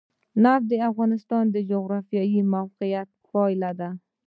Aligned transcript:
نفت 0.43 0.65
د 0.69 0.73
افغانستان 0.89 1.43
د 1.51 1.57
جغرافیایي 1.71 2.41
موقیعت 2.55 3.09
پایله 3.29 3.71
ده. 3.79 3.89